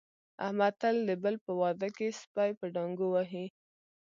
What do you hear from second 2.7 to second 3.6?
ډانګو وهي.